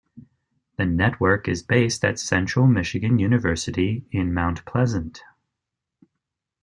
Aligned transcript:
The 0.77 0.85
network 0.87 1.47
is 1.47 1.61
based 1.61 2.03
at 2.03 2.17
Central 2.17 2.65
Michigan 2.65 3.19
University 3.19 4.03
in 4.11 4.33
Mount 4.33 4.65
Pleasant. 4.65 5.21